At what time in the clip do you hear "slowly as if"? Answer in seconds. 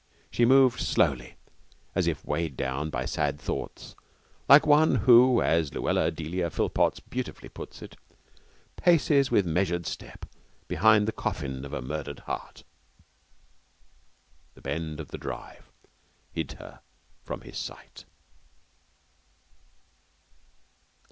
0.79-2.25